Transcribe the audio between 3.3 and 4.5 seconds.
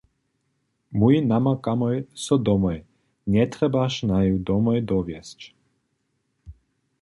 njetrjebaš naju